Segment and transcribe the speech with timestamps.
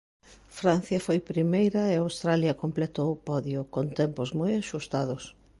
[0.59, 5.23] Francia foi primeira e Australia completou o podio, con tempos moi axustados.